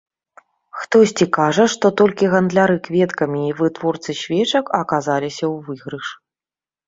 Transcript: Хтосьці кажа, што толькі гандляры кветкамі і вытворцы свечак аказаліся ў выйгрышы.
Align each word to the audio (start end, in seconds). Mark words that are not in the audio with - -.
Хтосьці 0.83 1.25
кажа, 1.37 1.65
што 1.73 1.89
толькі 2.01 2.29
гандляры 2.33 2.77
кветкамі 2.87 3.41
і 3.49 3.53
вытворцы 3.61 4.11
свечак 4.21 4.65
аказаліся 4.81 5.45
ў 5.49 5.53
выйгрышы. 5.69 6.15